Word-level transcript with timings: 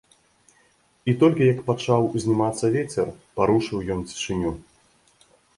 І 1.13 1.13
толькі 1.23 1.49
як 1.53 1.59
пачаў 1.67 2.07
узнімацца 2.19 2.65
вецер, 2.79 3.13
парушыў 3.41 3.79
ён 3.97 4.05
цішыню. 4.15 4.51